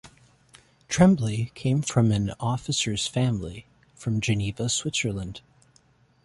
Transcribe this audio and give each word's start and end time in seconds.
Trembley 0.87 1.51
came 1.53 1.83
from 1.83 2.11
an 2.11 2.31
officer's 2.39 3.05
family 3.05 3.67
from 3.93 4.19
Geneva, 4.19 4.67
Switzerland. 4.67 5.41